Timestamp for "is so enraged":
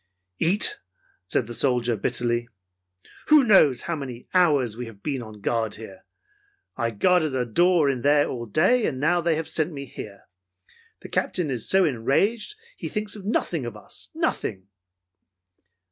11.51-12.55